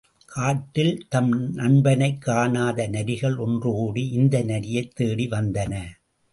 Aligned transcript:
காட்டில் 0.25 1.05
தம் 1.09 1.53
நண்பனைக் 1.53 2.21
காணாத 2.21 2.87
நரிகள் 2.87 3.37
ஒன்றுகூடி 3.37 4.09
இந்த 4.09 4.43
நரியைத் 4.43 4.95
தேடி 4.95 5.27
வந்தன. 5.27 5.73